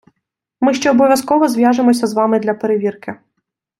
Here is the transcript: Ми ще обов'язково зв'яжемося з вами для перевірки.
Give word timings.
Ми 0.61 0.73
ще 0.73 0.91
обов'язково 0.91 1.47
зв'яжемося 1.47 2.07
з 2.07 2.13
вами 2.13 2.39
для 2.39 2.53
перевірки. 2.53 3.15